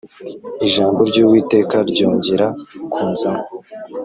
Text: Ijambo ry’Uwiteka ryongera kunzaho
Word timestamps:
Ijambo 0.67 0.99
ry’Uwiteka 1.09 1.75
ryongera 1.91 2.47
kunzaho 2.91 3.43